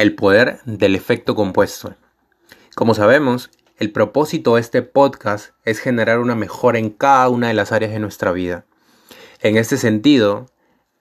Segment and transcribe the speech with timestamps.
[0.00, 1.94] el poder del efecto compuesto.
[2.74, 7.54] Como sabemos, el propósito de este podcast es generar una mejora en cada una de
[7.54, 8.64] las áreas de nuestra vida.
[9.42, 10.46] En este sentido,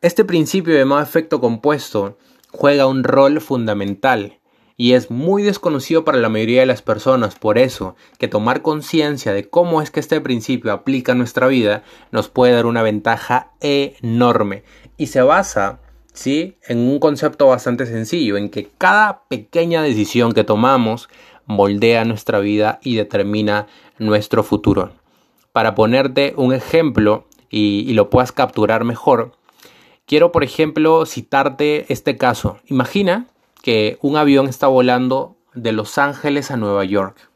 [0.02, 2.18] este principio llamado efecto compuesto
[2.52, 4.42] juega un rol fundamental
[4.76, 9.32] y es muy desconocido para la mayoría de las personas, por eso que tomar conciencia
[9.32, 13.54] de cómo es que este principio aplica a nuestra vida nos puede dar una ventaja
[13.62, 14.64] enorme
[14.98, 15.80] y se basa
[16.14, 16.58] ¿sí?
[16.68, 21.10] En un concepto bastante sencillo, en que cada pequeña decisión que tomamos
[21.46, 23.68] moldea nuestra vida y determina
[23.98, 24.92] nuestro futuro.
[25.52, 29.34] Para ponerte un ejemplo y, y lo puedas capturar mejor,
[30.06, 32.60] quiero por ejemplo citarte este caso.
[32.68, 33.28] Imagina
[33.62, 37.30] que un avión está volando de Los Ángeles a Nueva York.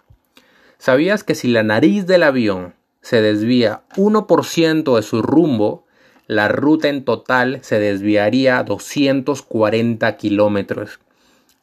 [0.77, 5.82] ¿Sabías que si la nariz del avión se desvía 1% de su rumbo,
[6.27, 10.99] la ruta en total se desviaría 240 kilómetros.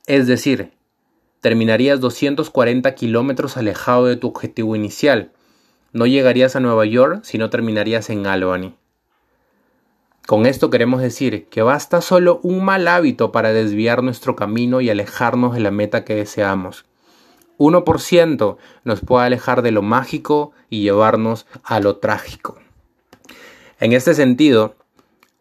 [0.06, 0.72] Es decir,
[1.40, 5.32] terminarías 240 kilómetros alejado de tu objetivo inicial.
[5.92, 8.74] No llegarías a Nueva York, sino terminarías en Albany.
[10.26, 14.90] Con esto queremos decir que basta solo un mal hábito para desviar nuestro camino y
[14.90, 16.84] alejarnos de la meta que deseamos.
[17.58, 22.58] 1% nos puede alejar de lo mágico y llevarnos a lo trágico.
[23.80, 24.76] En este sentido,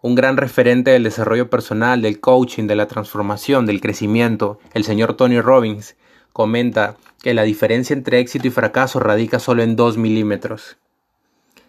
[0.01, 5.15] un gran referente del desarrollo personal, del coaching, de la transformación, del crecimiento, el señor
[5.15, 5.97] Tony Robbins,
[6.31, 10.77] comenta que la diferencia entre éxito y fracaso radica solo en 2 milímetros.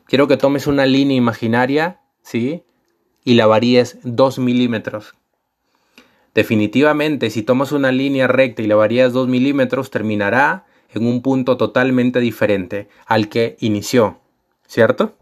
[0.04, 2.62] Quiero que tomes una línea imaginaria, ¿sí?
[3.24, 5.16] Y la varíes 2 milímetros.
[6.36, 11.56] Definitivamente, si tomas una línea recta y la varías 2 milímetros, terminará en un punto
[11.56, 14.20] totalmente diferente al que inició,
[14.68, 15.16] ¿cierto?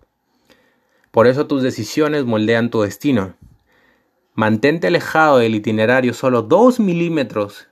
[1.18, 3.34] Por eso tus decisiones moldean tu destino.
[4.34, 7.66] Mantente alejado del itinerario solo 2 milímetros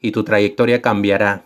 [0.00, 1.42] y tu trayectoria cambiará.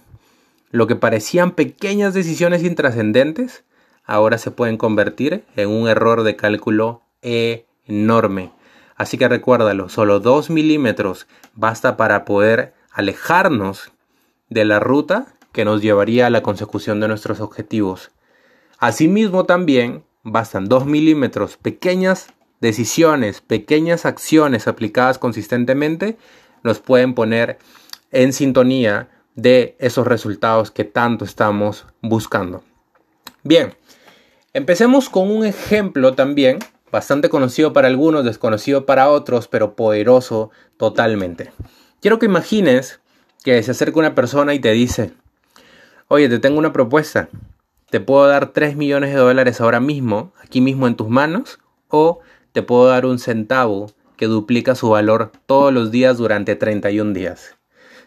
[0.70, 3.64] Lo que parecían pequeñas decisiones intrascendentes
[4.04, 8.52] ahora se pueden convertir en un error de cálculo enorme.
[8.94, 13.92] Así que recuérdalo, solo 2 milímetros basta para poder alejarnos
[14.50, 18.10] de la ruta que nos llevaría a la consecución de nuestros objetivos.
[18.78, 22.26] Asimismo también bastan 2 milímetros, pequeñas
[22.60, 26.16] decisiones, pequeñas acciones aplicadas consistentemente
[26.62, 27.58] nos pueden poner
[28.10, 32.64] en sintonía de esos resultados que tanto estamos buscando.
[33.44, 33.74] Bien,
[34.52, 36.58] empecemos con un ejemplo también
[36.90, 41.52] bastante conocido para algunos, desconocido para otros, pero poderoso totalmente.
[42.00, 43.00] Quiero que imagines
[43.44, 45.12] que se acerca una persona y te dice,
[46.08, 47.28] oye, te tengo una propuesta,
[47.90, 52.20] te puedo dar 3 millones de dólares ahora mismo, aquí mismo en tus manos, o
[52.52, 57.56] te puedo dar un centavo que duplica su valor todos los días durante 31 días.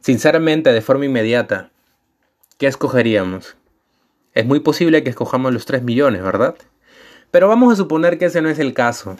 [0.02, 1.72] Sinceramente, de forma inmediata,
[2.58, 3.56] ¿qué escogeríamos?
[4.34, 6.56] Es muy posible que escojamos los 3 millones, ¿verdad?
[7.32, 9.16] Pero vamos a suponer que ese no es el caso.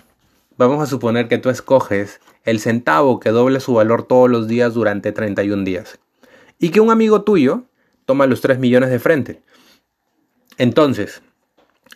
[0.58, 4.74] Vamos a suponer que tú escoges el centavo que doble su valor todos los días
[4.74, 6.00] durante 31 días.
[6.60, 7.64] Y que un amigo tuyo
[8.06, 9.42] toma los 3 millones de frente.
[10.60, 11.22] Entonces,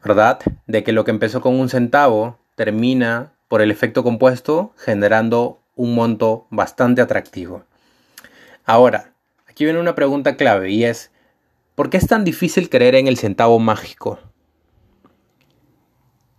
[0.02, 0.40] ¿Verdad?
[0.66, 5.94] De que lo que empezó con un centavo termina por el efecto compuesto generando un
[5.94, 7.64] monto bastante atractivo.
[8.64, 9.12] Ahora,
[9.46, 11.10] aquí viene una pregunta clave y es,
[11.74, 14.18] ¿por qué es tan difícil creer en el centavo mágico?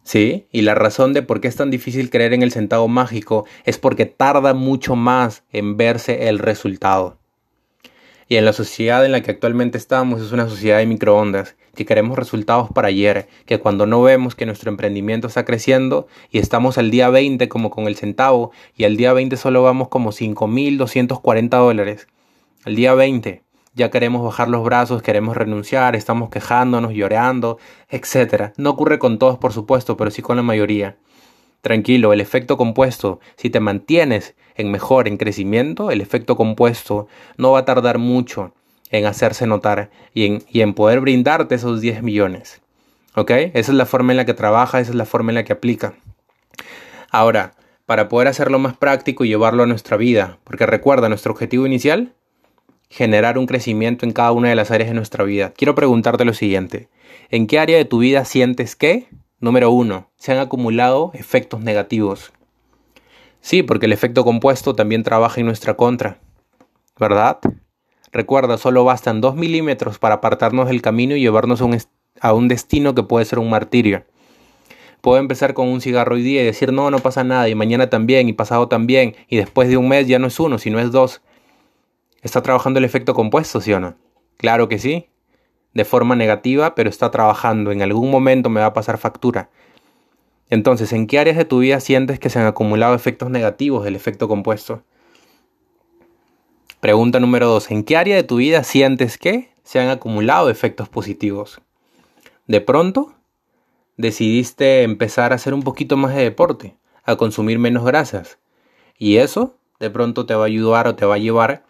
[0.04, 3.46] Sí, y la razón de por qué es tan difícil creer en el centavo mágico
[3.66, 7.18] es porque tarda mucho más en verse el resultado.
[8.28, 11.86] Y en la sociedad en la que actualmente estamos es una sociedad de microondas, que
[11.86, 16.78] queremos resultados para ayer, que cuando no vemos que nuestro emprendimiento está creciendo y estamos
[16.78, 21.50] al día 20 como con el centavo y al día 20 solo vamos como 5.240
[21.50, 22.08] dólares.
[22.64, 23.45] Al día 20
[23.76, 28.54] ya queremos bajar los brazos, queremos renunciar, estamos quejándonos, llorando, etc.
[28.58, 30.98] No ocurre con todos, por supuesto, pero sí con la mayoría.
[31.62, 37.08] Tranquilo, el efecto compuesto, si te mantienes en mejor, en crecimiento, el efecto compuesto
[37.38, 38.54] no va a tardar mucho
[38.92, 42.62] en hacerse notar y en, y en poder brindarte esos 10 millones.
[43.16, 43.32] ¿Ok?
[43.32, 45.54] Esa es la forma en la que trabaja, esa es la forma en la que
[45.54, 45.96] aplica.
[47.12, 47.56] Ahora,
[47.86, 52.14] para poder hacerlo más práctico y llevarlo a nuestra vida, porque recuerda, nuestro objetivo inicial
[52.90, 55.54] generar un crecimiento en cada una de las áreas de nuestra vida.
[55.56, 56.90] Quiero preguntarte lo siguiente.
[57.30, 59.08] ¿En qué área de tu vida sientes que,
[59.40, 62.32] número uno, se han acumulado efectos negativos?
[63.42, 66.20] Sí, porque el efecto compuesto también trabaja en nuestra contra,
[67.00, 67.40] ¿verdad?
[68.12, 71.78] Recuerda, solo bastan dos milímetros para apartarnos del camino y llevarnos a un,
[72.22, 74.06] a un destino que puede ser un martirio.
[75.02, 77.90] Puedo empezar con un cigarro hoy día y decir, no, no pasa nada, y mañana
[77.92, 80.92] también, y pasado también, y después de un mes ya no es uno, sino es
[80.92, 81.22] dos.
[82.26, 83.94] ¿Está trabajando el efecto compuesto, sí o no?
[84.38, 85.10] Claro que sí.
[85.76, 87.72] De forma negativa, pero está trabajando.
[87.72, 89.52] En algún momento me va a pasar factura.
[90.50, 93.96] Entonces, ¿en qué áreas de tu vida sientes que se han acumulado efectos negativos del
[93.96, 94.82] efecto compuesto?
[96.80, 97.70] Pregunta número 2.
[97.70, 101.62] ¿En qué área de tu vida sientes que se han acumulado efectos positivos?
[102.48, 103.14] De pronto,
[103.98, 108.40] decidiste empezar a hacer un poquito más de deporte, a consumir menos grasas.
[108.98, 111.66] Y eso, de pronto, te va a ayudar o te va a llevar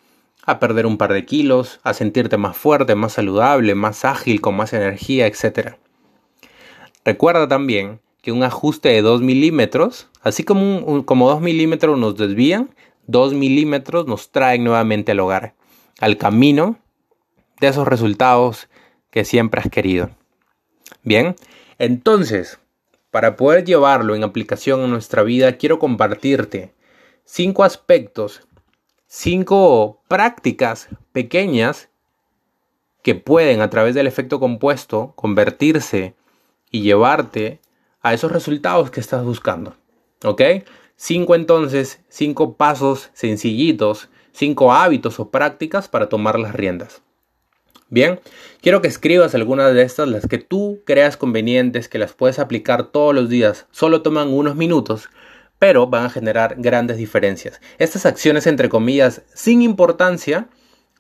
[0.45, 4.55] a perder un par de kilos, a sentirte más fuerte, más saludable, más ágil, con
[4.55, 5.75] más energía, etc.
[7.03, 12.69] Recuerda también que un ajuste de 2 milímetros, así como, como 2 milímetros nos desvían,
[13.07, 15.53] 2 milímetros nos traen nuevamente al hogar,
[15.99, 16.77] al camino
[17.59, 18.67] de esos resultados
[19.11, 20.09] que siempre has querido.
[21.03, 21.35] Bien,
[21.77, 22.59] entonces,
[23.11, 26.73] para poder llevarlo en aplicación a nuestra vida, quiero compartirte
[27.23, 28.41] cinco aspectos
[29.07, 31.89] cinco prácticas pequeñas
[33.01, 36.15] que pueden a través del efecto compuesto convertirse
[36.71, 37.59] y llevarte
[38.01, 39.75] a esos resultados que estás buscando.
[40.23, 40.41] ¿Ok?
[40.95, 47.01] Cinco entonces, cinco pasos sencillitos, cinco hábitos o prácticas para tomar las riendas.
[47.89, 48.19] Bien,
[48.61, 52.87] quiero que escribas algunas de estas, las que tú creas convenientes, que las puedes aplicar
[52.87, 55.09] todos los días, solo toman unos minutos
[55.59, 57.61] pero van a generar grandes diferencias.
[57.77, 60.47] Estas acciones, entre comillas, sin importancia,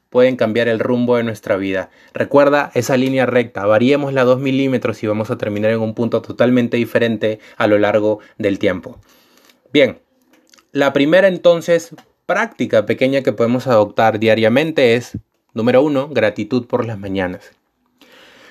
[0.09, 1.89] pueden cambiar el rumbo de nuestra vida.
[2.13, 6.21] Recuerda esa línea recta, variemos la 2 milímetros y vamos a terminar en un punto
[6.21, 8.99] totalmente diferente a lo largo del tiempo.
[9.73, 9.99] Bien,
[10.71, 11.93] la primera entonces
[12.25, 15.17] práctica pequeña que podemos adoptar diariamente es,
[15.53, 17.51] número uno, gratitud por las mañanas.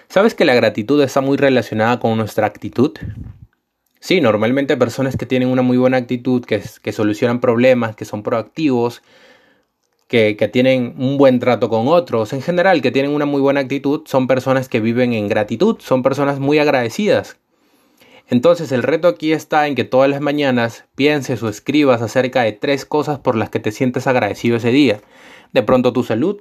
[0.08, 2.92] ¿Sabes que la gratitud está muy relacionada con nuestra actitud?
[4.04, 6.61] Sí, normalmente personas que tienen una muy buena actitud, que,
[6.92, 9.00] solucionan problemas, que son proactivos,
[10.08, 14.02] que, tienen un buen trato con otros, en general, que tienen una muy buena actitud,
[14.04, 17.38] son personas que viven en gratitud, son personas muy agradecidas.
[18.28, 22.52] Entonces el reto aquí está en que todas las mañanas pienses o escribas acerca de
[22.52, 25.00] tres cosas por las que te sientes agradecido ese día.
[25.54, 26.37] De pronto tu salud,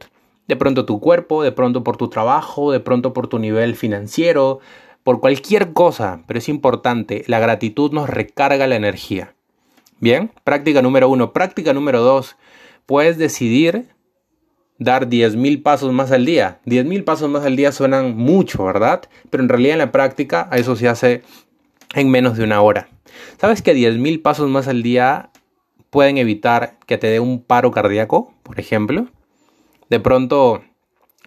[0.49, 4.59] de pronto tu cuerpo, de pronto por tu trabajo, de pronto por tu nivel financiero,
[5.03, 9.35] por cualquier cosa, pero es importante, la gratitud nos recarga la energía.
[9.99, 11.31] Bien, práctica número uno.
[11.31, 12.35] Práctica número dos,
[12.85, 13.87] puedes decidir
[14.77, 16.59] dar 10.000 pasos más al día.
[16.65, 19.03] 10.000 pasos más al día suenan mucho, ¿verdad?
[19.29, 21.21] Pero en realidad en la práctica eso se hace
[21.95, 22.89] en menos de una hora.
[23.39, 25.29] ¿Sabes que 10.000 pasos más al día
[25.89, 29.07] pueden evitar que te dé un paro cardíaco, por ejemplo?
[29.89, 30.63] De pronto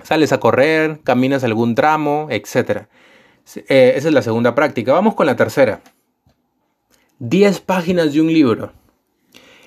[0.02, 2.88] sales a correr, caminas algún tramo, etcétera.
[3.54, 4.92] Eh, esa es la segunda práctica.
[4.92, 5.80] Vamos con la tercera.
[7.18, 8.72] 10 páginas de un libro.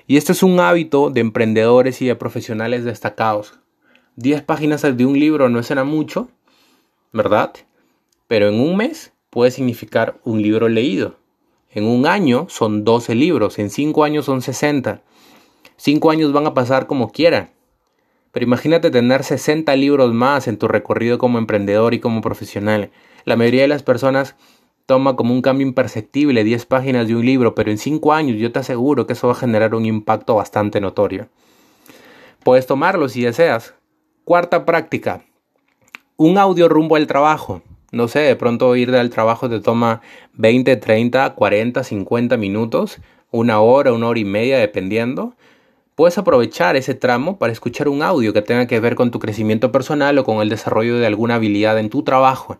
[0.05, 3.59] Y este es un hábito de emprendedores y de profesionales destacados.
[4.15, 6.29] 10 páginas de un libro no suena mucho,
[7.13, 7.53] ¿verdad?
[8.27, 11.17] Pero en un mes puede significar un libro leído.
[11.71, 15.03] En un año son 12 libros, en 5 años son 60.
[15.81, 17.51] Cinco años van a pasar como quieran.
[18.33, 22.91] Pero imagínate tener 60 libros más en tu recorrido como emprendedor y como profesional.
[23.25, 24.35] La mayoría de las personas
[24.85, 28.51] toma como un cambio imperceptible 10 páginas de un libro, pero en 5 años yo
[28.51, 31.29] te aseguro que eso va a generar un impacto bastante notorio.
[32.43, 33.75] Puedes tomarlo si deseas.
[34.23, 35.25] Cuarta práctica.
[36.17, 37.61] Un audio rumbo al trabajo.
[37.91, 40.01] No sé, de pronto ir al trabajo te toma
[40.33, 42.99] 20, 30, 40, 50 minutos,
[43.31, 45.33] una hora, una hora y media, dependiendo.
[45.95, 49.71] Puedes aprovechar ese tramo para escuchar un audio que tenga que ver con tu crecimiento
[49.71, 52.57] personal o con el desarrollo de alguna habilidad en tu trabajo.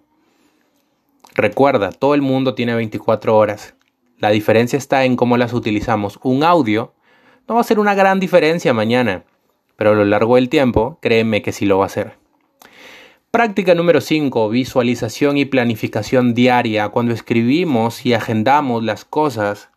[1.40, 3.74] Recuerda, todo el mundo tiene 24 horas.
[4.18, 6.20] La diferencia está en cómo las utilizamos.
[6.22, 6.92] Un audio
[7.48, 9.24] no va a ser una gran diferencia mañana,
[9.78, 12.18] pero a lo largo del tiempo, créeme que sí lo va a hacer.
[13.32, 16.90] Práctica número 5, visualización y planificación diaria.
[16.90, 19.70] Cuando escribimos y agendamos las cosas,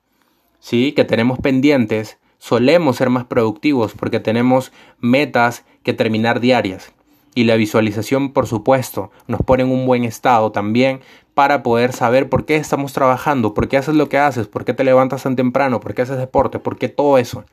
[0.58, 0.90] ¿sí?
[0.90, 6.92] que tenemos pendientes, solemos ser más productivos porque tenemos metas que terminar diarias.
[7.34, 11.00] Y la visualización, por supuesto, nos pone en un buen estado también
[11.34, 14.74] para poder saber por qué estamos trabajando, por qué haces lo que haces, por qué
[14.74, 17.44] te levantas tan temprano, por qué haces deporte, por qué todo eso.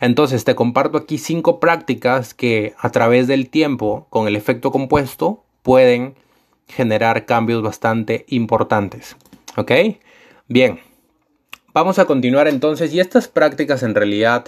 [0.00, 5.42] Entonces te comparto aquí cinco prácticas que a través del tiempo, con el efecto compuesto,
[5.62, 6.14] pueden
[6.68, 9.16] generar cambios bastante importantes.
[9.56, 9.72] ¿Ok?
[10.48, 10.80] Bien.
[11.72, 14.46] Vamos a continuar entonces y estas prácticas en realidad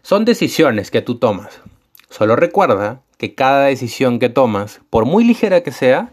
[0.00, 1.60] son decisiones que tú tomas.
[2.08, 6.12] Solo recuerda que cada decisión que tomas, por muy ligera que sea,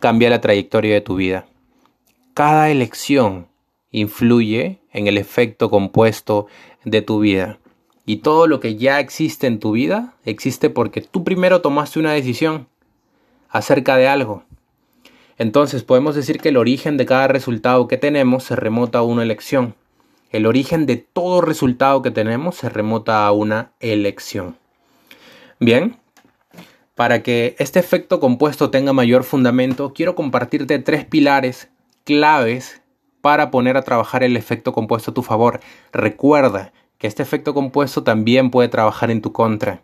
[0.00, 1.46] cambia la trayectoria de tu vida.
[2.34, 3.48] Cada elección
[3.90, 6.46] influye en el efecto compuesto
[6.84, 7.58] de tu vida.
[8.04, 12.12] Y todo lo que ya existe en tu vida existe porque tú primero tomaste una
[12.12, 12.68] decisión
[13.48, 14.44] acerca de algo.
[15.38, 19.22] Entonces podemos decir que el origen de cada resultado que tenemos se remota a una
[19.22, 19.74] elección.
[20.32, 24.60] El origen de todo resultado que tenemos se remota a una elección.
[25.64, 25.96] Bien,
[26.96, 31.70] para que este efecto compuesto tenga mayor fundamento, quiero compartirte tres pilares
[32.02, 32.82] claves
[33.20, 35.60] para poner a trabajar el efecto compuesto a tu favor.
[35.92, 39.82] Recuerda que este efecto compuesto también puede trabajar en tu contra.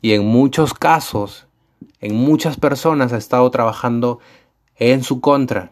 [0.00, 1.46] Y en muchos casos,
[2.00, 4.18] en muchas personas ha estado trabajando
[4.74, 5.70] en su contra.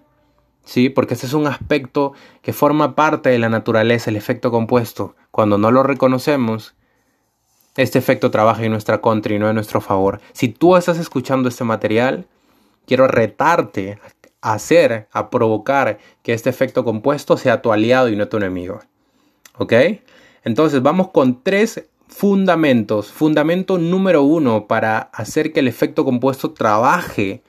[0.64, 0.90] ¿Sí?
[0.90, 5.16] Porque este es un aspecto que forma parte de la naturaleza, el efecto compuesto.
[5.32, 6.76] Cuando no lo reconocemos,
[7.82, 10.20] este efecto trabaja en nuestra contra y no en nuestro favor.
[10.32, 12.26] Si tú estás escuchando este material,
[12.86, 13.98] quiero retarte
[14.42, 18.80] a hacer, a provocar que este efecto compuesto sea tu aliado y no tu enemigo.
[19.56, 19.72] ¿Ok?
[20.44, 23.10] Entonces vamos con tres fundamentos.
[23.12, 27.42] Fundamento número uno para hacer que el efecto compuesto trabaje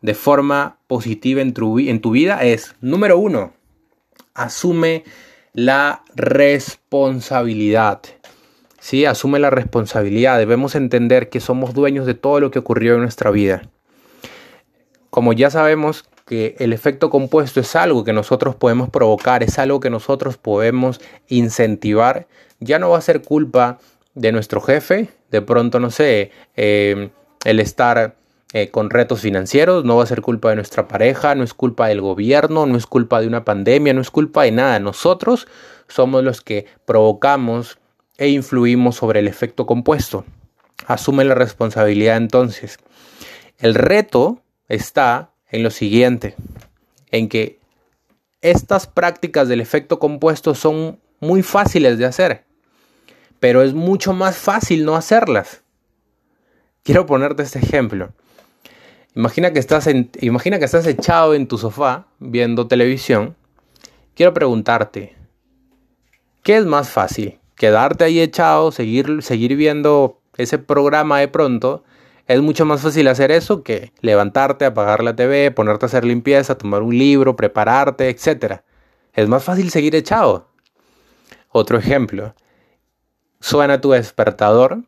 [0.00, 3.52] de forma positiva en tu, en tu vida es, número uno,
[4.34, 5.04] asume
[5.52, 8.00] la responsabilidad.
[8.80, 10.38] Sí, asume la responsabilidad.
[10.38, 13.62] Debemos entender que somos dueños de todo lo que ocurrió en nuestra vida.
[15.10, 19.80] Como ya sabemos que el efecto compuesto es algo que nosotros podemos provocar, es algo
[19.80, 22.26] que nosotros podemos incentivar,
[22.60, 23.78] ya no va a ser culpa
[24.14, 27.10] de nuestro jefe, de pronto, no sé, eh,
[27.44, 28.14] el estar
[28.52, 31.88] eh, con retos financieros, no va a ser culpa de nuestra pareja, no es culpa
[31.88, 34.78] del gobierno, no es culpa de una pandemia, no es culpa de nada.
[34.78, 35.48] Nosotros
[35.88, 37.79] somos los que provocamos
[38.20, 40.26] e influimos sobre el efecto compuesto.
[40.86, 42.78] Asume la responsabilidad entonces.
[43.58, 46.36] El reto está en lo siguiente,
[47.10, 47.58] en que
[48.42, 52.44] estas prácticas del efecto compuesto son muy fáciles de hacer,
[53.40, 55.62] pero es mucho más fácil no hacerlas.
[56.82, 58.12] Quiero ponerte este ejemplo.
[59.14, 59.88] Imagina que, estás
[60.20, 63.34] imagina que estás echado en tu sofá viendo televisión.
[64.14, 65.16] Quiero preguntarte,
[66.42, 67.39] ¿qué es más fácil?
[67.60, 71.84] ¿Quedarte ahí echado, seguir, seguir viendo ese programa de pronto?
[72.26, 76.56] Es mucho más fácil hacer eso que levantarte, apagar la TV, ponerte a hacer limpieza,
[76.56, 78.62] tomar un libro, prepararte, etc.
[79.12, 80.48] Es más fácil seguir echado.
[81.50, 82.34] Otro ejemplo.
[83.40, 84.84] Suena tu despertador.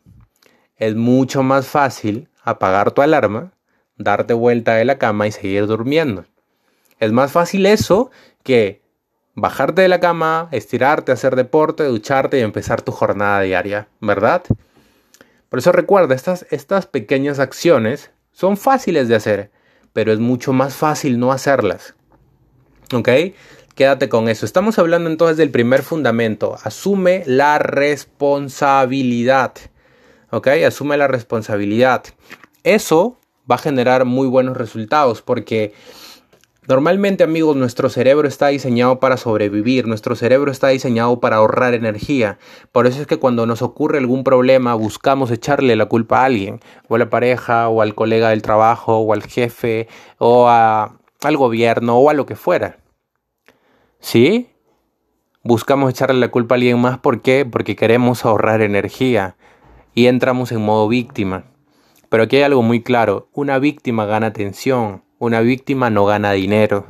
[0.75, 3.53] Es mucho más fácil apagar tu alarma
[3.97, 6.25] darte vuelta de la cama y seguir durmiendo.
[6.99, 8.09] Es más fácil eso
[8.41, 8.81] que
[9.35, 14.43] bajarte de la cama, estirarte, hacer deporte, ducharte y empezar tu jornada diaria, ¿verdad?
[15.49, 19.51] Por eso recuerda, estas, estas pequeñas acciones son fáciles de hacer,
[19.93, 21.95] pero es mucho más fácil no hacerlas.
[22.93, 23.09] ¿Ok?
[23.75, 24.45] Quédate con eso.
[24.45, 26.57] Estamos hablando entonces del primer fundamento.
[26.63, 29.53] Asume la responsabilidad.
[30.29, 30.47] ¿Ok?
[30.65, 32.03] Asume la responsabilidad.
[32.63, 35.73] Eso va a generar muy buenos resultados porque
[36.65, 42.39] Normalmente amigos, nuestro cerebro está diseñado para sobrevivir, nuestro cerebro está diseñado para ahorrar energía.
[42.71, 46.61] Por eso es que cuando nos ocurre algún problema buscamos echarle la culpa a alguien,
[46.87, 49.89] o a la pareja, o al colega del trabajo, o al jefe,
[50.19, 52.77] o al gobierno, o a lo que fuera.
[53.99, 54.49] ¿Sí?
[55.43, 57.45] Buscamos echarle la culpa a alguien más, ¿por qué?
[57.45, 59.35] Porque queremos ahorrar energía
[59.93, 61.43] y entramos en modo víctima.
[62.07, 66.85] Pero aquí hay algo muy claro, una víctima gana atención, una víctima no gana dinero.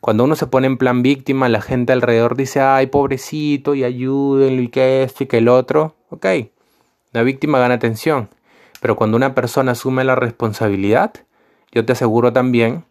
[0.00, 4.62] Cuando uno se pone en plan víctima, la gente alrededor dice, ay, pobrecito, y ayúdenlo,
[4.62, 5.94] y que esto y que el otro.
[6.08, 6.26] Ok,
[7.12, 8.30] la víctima gana atención.
[8.80, 11.12] Pero cuando una persona asume la responsabilidad,
[11.70, 12.84] yo te aseguro también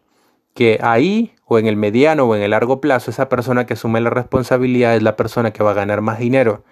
[0.54, 4.00] que ahí o en el mediano o en el largo plazo esa persona que asume
[4.00, 6.64] la responsabilidad es la persona que va a ganar más dinero.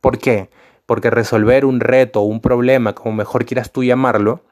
[0.00, 0.50] ¿Por qué?
[0.84, 4.42] Porque resolver un reto o un problema, como mejor quieras tú llamarlo,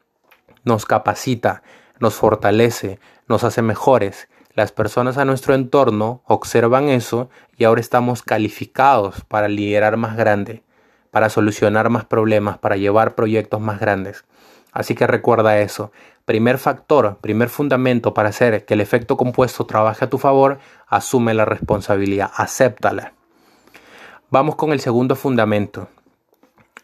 [0.65, 1.63] nos capacita,
[2.01, 2.99] nos fortalece,
[3.29, 4.29] nos hace mejores.
[4.55, 10.63] Las personas a nuestro entorno observan eso y ahora estamos calificados para liderar más grande,
[11.11, 14.25] para solucionar más problemas, para llevar proyectos más grandes.
[14.73, 15.93] Así que recuerda eso.
[16.25, 21.35] Primer factor, primer fundamento para hacer que el efecto compuesto trabaje a tu favor, asume
[21.35, 23.13] la responsabilidad, acéptala.
[24.31, 25.89] Vamos con el segundo fundamento.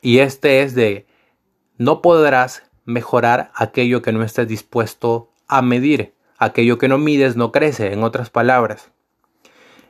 [0.03, 1.07] Y este es de
[1.79, 6.15] no podrás mejorar aquello que no estés dispuesto a medir.
[6.39, 8.91] Aquello que no mides no crece, en otras palabras.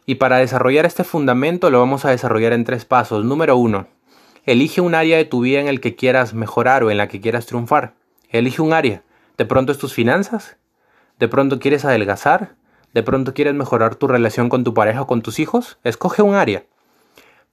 [0.07, 3.25] Y para desarrollar este fundamento lo vamos a desarrollar en tres pasos.
[3.25, 3.87] Número uno,
[4.47, 7.21] Elige un área de tu vida en el que quieras mejorar o en la que
[7.21, 7.95] quieras triunfar.
[8.31, 9.03] Elige un área.
[9.37, 10.57] De pronto es tus finanzas.
[11.19, 12.55] De pronto quieres adelgazar.
[12.95, 15.79] De pronto quieres mejorar tu relación con tu pareja o con tus hijos.
[15.85, 16.65] Escoge un área.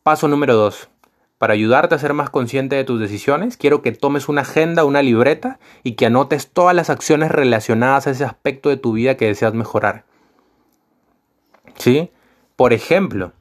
[0.01, 0.89] Paso número 2.
[1.38, 5.01] Para ayudarte a ser más consciente de tus decisiones, quiero que tomes una agenda, una
[5.01, 9.27] libreta y que anotes todas las acciones relacionadas a ese aspecto de tu vida que
[9.27, 10.06] deseas mejorar.
[11.75, 12.12] ¿Sí?
[12.56, 13.34] Por ejemplo,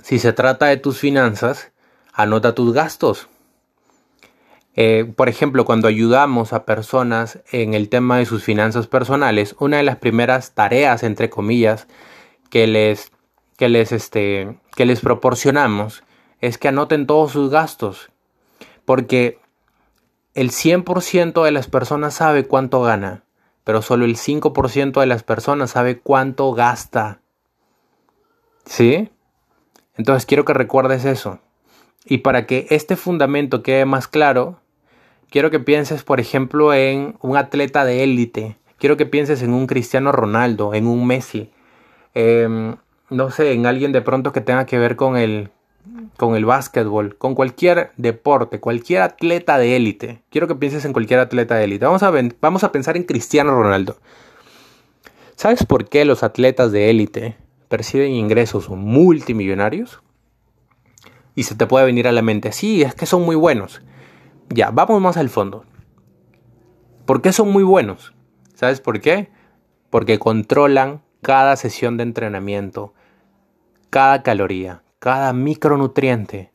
[0.00, 1.72] si se trata de tus finanzas,
[2.12, 3.28] Anota tus gastos.
[4.76, 9.78] Eh, por ejemplo, cuando ayudamos a personas en el tema de sus finanzas personales, una
[9.78, 11.86] de las primeras tareas, entre comillas,
[12.50, 13.12] que les,
[13.56, 16.04] que les, este, que les proporcionamos
[16.42, 18.10] es que anoten todos sus gastos.
[18.84, 19.38] Porque
[20.34, 23.24] el 100% de las personas sabe cuánto gana,
[23.64, 27.20] pero solo el 5% de las personas sabe cuánto gasta.
[28.66, 29.08] ¿Sí?
[29.96, 31.38] Entonces quiero que recuerdes eso.
[32.04, 34.58] Y para que este fundamento quede más claro,
[35.30, 38.58] quiero que pienses, por ejemplo, en un atleta de élite.
[38.78, 41.52] Quiero que pienses en un Cristiano Ronaldo, en un Messi.
[42.14, 42.74] Em,
[43.10, 45.51] no sé, en alguien de pronto que tenga que ver con el,
[46.16, 50.22] con el básquetbol, con cualquier deporte, cualquier atleta de élite.
[50.30, 51.84] Quiero que pienses en cualquier atleta de élite.
[51.84, 53.96] Vamos a, vamos a pensar en Cristiano Ronaldo.
[55.36, 57.36] ¿Sabes por qué los atletas de élite
[57.68, 60.02] perciben ingresos multimillonarios?
[61.34, 63.82] y se te puede venir a la mente, sí, es que son muy buenos.
[64.48, 65.64] Ya, vamos más al fondo.
[67.06, 68.12] ¿Por qué son muy buenos?
[68.54, 69.30] ¿Sabes por qué?
[69.90, 72.92] Porque controlan cada sesión de entrenamiento,
[73.90, 76.52] cada caloría, cada micronutriente.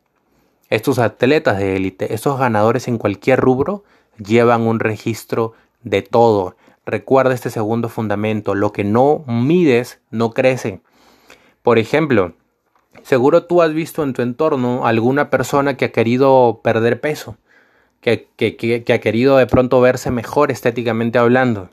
[0.70, 3.84] Estos atletas de élite, estos ganadores en cualquier rubro,
[4.18, 5.52] llevan un registro
[5.84, 6.56] de todo.
[6.86, 10.80] Recuerda este segundo fundamento, lo que no mides no crece.
[11.62, 12.36] Por ejemplo,
[13.04, 17.38] Seguro tú has visto en tu entorno alguna persona que ha querido perder peso,
[18.02, 18.28] que,
[18.88, 21.70] ha querido de pronto verse mejor estéticamente hablando.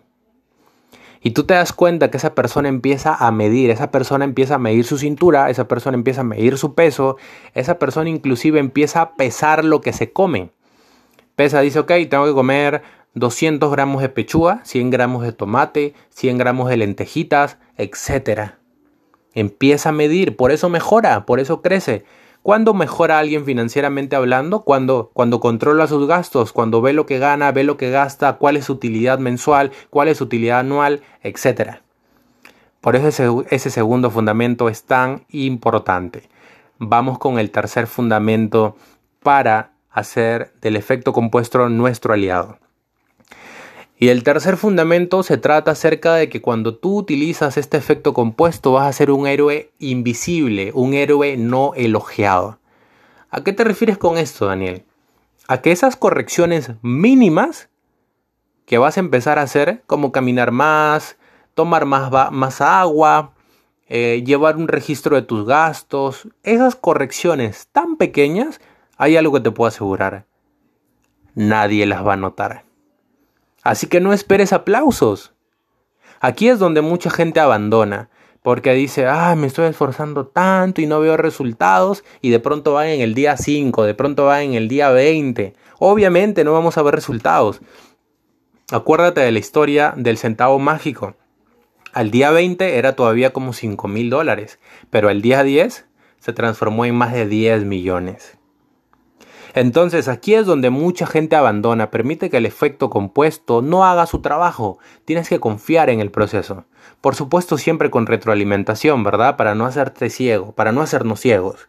[1.26, 4.58] Y tú te das cuenta que esa persona empieza a medir, esa persona empieza a
[4.58, 7.16] medir su cintura, esa persona empieza a medir su peso,
[7.54, 10.50] esa persona inclusive empieza a pesar lo que se come.
[11.34, 12.82] Pesa, dice, ok, tengo que comer
[13.14, 18.58] 200 gramos de pechuga, 100 gramos de tomate, 100 gramos de lentejitas, etcétera.
[19.32, 22.04] Empieza a medir, por eso mejora, por eso crece.
[22.44, 24.64] ¿Cuándo mejora alguien financieramente hablando?
[24.64, 28.58] Cuando, cuando controla sus gastos, cuando ve lo que gana, ve lo que gasta, cuál
[28.58, 31.76] es su utilidad mensual, cuál es su utilidad anual, etc.
[32.82, 36.28] Por eso ese, ese segundo fundamento es tan importante.
[36.76, 38.76] Vamos con el tercer fundamento
[39.22, 42.58] para hacer del efecto compuesto nuestro aliado.
[44.04, 48.72] Y el tercer fundamento se trata acerca de que cuando tú utilizas este efecto compuesto
[48.72, 52.58] vas a ser un héroe invisible, un héroe no elogiado.
[53.30, 54.84] ¿A qué te refieres con esto, Daniel?
[55.48, 57.70] A que esas correcciones mínimas
[58.66, 61.16] que vas a empezar a hacer, como caminar más,
[61.54, 63.32] tomar más, agua,
[63.88, 68.60] eh, llevar un registro de tus gastos, esas correcciones tan pequeñas,
[68.98, 70.26] hay algo que te puedo asegurar.
[71.34, 72.73] Nadie las va a notar.
[73.64, 75.32] Así que no esperes aplausos.
[76.20, 78.10] Aquí es donde mucha gente abandona,
[78.42, 82.88] porque dice, ah, me estoy esforzando tanto y no veo resultados, y de pronto van
[82.88, 85.54] en el día 5, de pronto van en el día 20.
[85.78, 87.62] Obviamente no vamos a ver resultados.
[88.70, 91.16] Acuérdate de la historia del centavo mágico.
[91.94, 94.58] Al día 20 era todavía como 5 mil dólares,
[94.90, 95.86] pero al día 10
[96.18, 98.36] se transformó en más de 10 millones.
[99.54, 104.20] Entonces aquí es donde mucha gente abandona, permite que el efecto compuesto no haga su
[104.20, 106.64] trabajo, tienes que confiar en el proceso.
[107.00, 109.36] Por supuesto siempre con retroalimentación, ¿verdad?
[109.36, 111.68] Para no hacerte ciego, para no hacernos ciegos.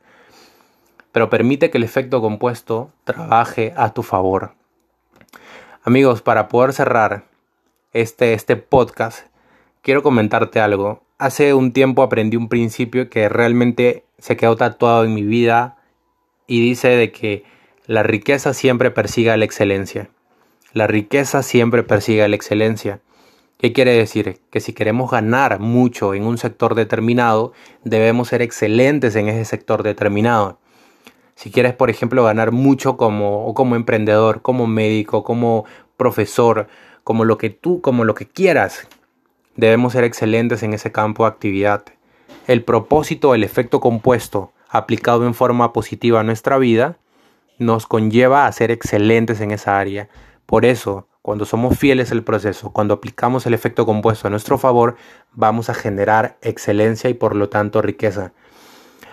[1.11, 4.53] Pero permite que el efecto compuesto trabaje a tu favor.
[5.83, 7.25] Amigos, para poder cerrar
[7.93, 9.27] este, este podcast,
[9.83, 11.03] quiero comentarte algo.
[11.19, 15.77] Hace un tiempo aprendí un principio que realmente se quedó tatuado en mi vida
[16.47, 17.54] y dice de que
[17.87, 20.09] la riqueza siempre persigue la excelencia.
[20.73, 22.99] La riqueza siempre persigue la excelencia.
[23.59, 24.39] ¿Qué quiere decir?
[24.49, 29.83] Que si queremos ganar mucho en un sector determinado, debemos ser excelentes en ese sector
[29.83, 30.57] determinado.
[31.35, 36.67] Si quieres, por ejemplo, ganar mucho como, como emprendedor, como médico, como profesor,
[37.03, 38.87] como lo que tú, como lo que quieras,
[39.55, 41.83] debemos ser excelentes en ese campo de actividad.
[42.47, 46.97] El propósito, el efecto compuesto aplicado en forma positiva a nuestra vida
[47.57, 50.09] nos conlleva a ser excelentes en esa área.
[50.45, 54.95] Por eso, cuando somos fieles al proceso, cuando aplicamos el efecto compuesto a nuestro favor,
[55.33, 58.33] vamos a generar excelencia y por lo tanto riqueza.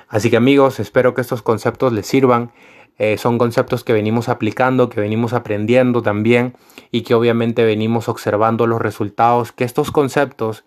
[0.09, 2.52] Así que amigos, espero que estos conceptos les sirvan.
[2.98, 6.55] Eh, son conceptos que venimos aplicando, que venimos aprendiendo también
[6.90, 10.64] y que obviamente venimos observando los resultados que estos conceptos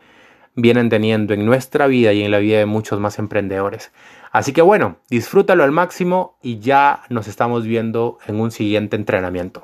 [0.55, 3.91] vienen teniendo en nuestra vida y en la vida de muchos más emprendedores.
[4.31, 9.63] Así que bueno, disfrútalo al máximo y ya nos estamos viendo en un siguiente entrenamiento.